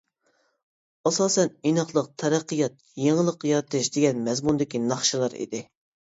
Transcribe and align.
ئاساسەن 1.09 1.51
«ئىناقلىق، 1.71 2.07
تەرەققىيات، 2.23 2.81
يېڭىلىق 3.03 3.47
يارىتىش» 3.51 3.93
دېگەن 3.99 4.27
مەزمۇندىكى 4.31 4.85
ناخشىلار 4.89 5.39
ئىدى. 5.47 5.65